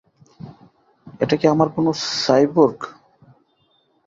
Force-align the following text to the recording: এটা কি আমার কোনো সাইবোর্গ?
এটা 1.21 1.35
কি 1.35 1.45
আমার 1.47 1.67
কোনো 1.75 1.91
সাইবোর্গ? 2.21 2.79